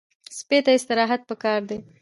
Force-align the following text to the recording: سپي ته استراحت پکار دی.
سپي 0.37 0.57
ته 0.65 0.71
استراحت 0.77 1.21
پکار 1.29 1.59
دی. 1.69 1.77